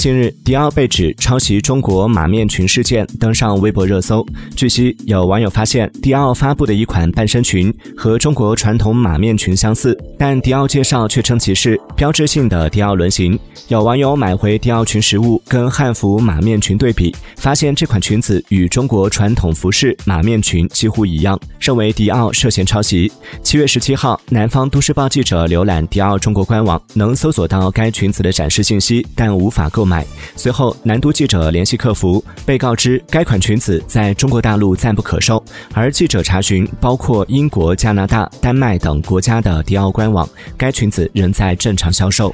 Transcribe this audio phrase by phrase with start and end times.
[0.00, 4.26] 近日，迪奥被指抄袭中国马面裙事件登上微博热搜。
[4.56, 13.38] 据悉，有网友发现迪奥发布的一款半身裙和中国传统马面裙相似，但迪奥介绍却称其是标志性的迪奥轮型。
[13.68, 23.12] 有网友买回迪奥裙实物，跟汉服马面裙对比，发现这款裙子与中国传统服饰马面裙几乎一样，认为迪奥涉嫌抄袭。
[23.42, 29.89] 七月十七号，南方都市报记者浏览迪奥中国官网，能搜索到该裙子的展示信息，但无法购买。
[29.90, 30.06] 买。
[30.36, 35.42] 随后，南都记者联系客服，被告知该款裙子在中国大陆暂不可售。
[35.74, 42.32] 而记者查询包括英国、加拿大、丹麦等国家的迪奥官网，该裙子仍在正常销售。